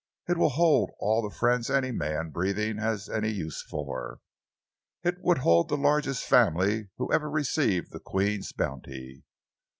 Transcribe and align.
It 0.27 0.35
will 0.39 0.49
hold 0.49 0.89
all 0.97 1.21
the 1.21 1.29
friends 1.29 1.69
any 1.69 1.91
man 1.91 2.31
breathing 2.31 2.77
has 2.79 3.07
any 3.07 3.29
use 3.29 3.61
for. 3.61 4.19
It 5.03 5.19
would 5.21 5.37
hold 5.37 5.69
the 5.69 5.77
largest 5.77 6.23
family 6.23 6.89
who 6.97 7.13
ever 7.13 7.29
received 7.29 7.91
the 7.91 7.99
Queen's 7.99 8.51
bounty. 8.51 9.25